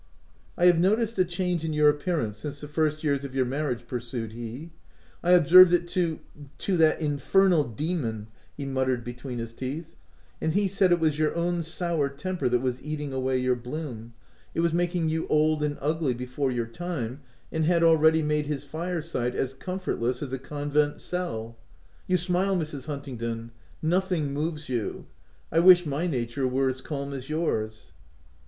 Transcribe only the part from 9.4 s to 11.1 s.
teeth— "and he said it